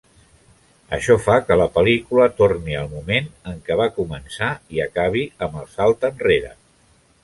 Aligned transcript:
Això 0.97 1.17
fa 1.25 1.35
que 1.49 1.57
la 1.61 1.67
pel·lícula 1.75 2.25
torni 2.41 2.79
al 2.81 2.91
moment 2.95 3.31
en 3.53 3.63
què 3.69 3.79
va 3.85 3.89
començar 4.01 4.53
i 4.79 4.85
acabi 4.91 5.27
amb 5.49 5.65
el 5.65 5.73
salt 5.79 6.13
enrere. 6.15 6.57